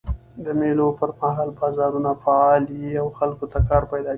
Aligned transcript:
د 0.45 0.47
مېلو 0.59 0.87
پر 0.99 1.09
مهال 1.19 1.49
بازارونه 1.59 2.11
فعاله 2.23 2.71
يي 2.81 2.91
او 3.01 3.07
خلکو 3.19 3.45
ته 3.51 3.59
کار 3.69 3.83
پیدا 3.91 4.01
کېږي. 4.09 4.09